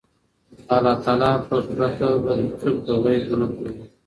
[0.67, 3.85] د الله تعالی پرته بل هيڅوک په غيبو نه پوهيږي